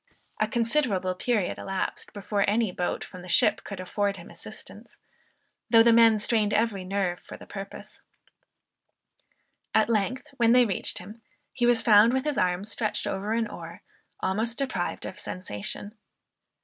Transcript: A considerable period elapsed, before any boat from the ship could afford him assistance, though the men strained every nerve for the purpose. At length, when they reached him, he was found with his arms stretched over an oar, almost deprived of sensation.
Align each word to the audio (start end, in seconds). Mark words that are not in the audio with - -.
A 0.39 0.47
considerable 0.47 1.13
period 1.13 1.59
elapsed, 1.59 2.11
before 2.11 2.43
any 2.49 2.71
boat 2.71 3.03
from 3.03 3.21
the 3.21 3.27
ship 3.29 3.63
could 3.63 3.79
afford 3.79 4.17
him 4.17 4.31
assistance, 4.31 4.97
though 5.69 5.83
the 5.83 5.93
men 5.93 6.17
strained 6.19 6.55
every 6.55 6.83
nerve 6.83 7.19
for 7.19 7.37
the 7.37 7.45
purpose. 7.45 7.99
At 9.75 9.89
length, 9.89 10.25
when 10.37 10.53
they 10.53 10.65
reached 10.65 10.97
him, 10.97 11.21
he 11.53 11.67
was 11.67 11.83
found 11.83 12.13
with 12.13 12.23
his 12.25 12.39
arms 12.39 12.71
stretched 12.71 13.05
over 13.05 13.33
an 13.33 13.45
oar, 13.47 13.83
almost 14.21 14.57
deprived 14.57 15.05
of 15.05 15.19
sensation. 15.19 15.93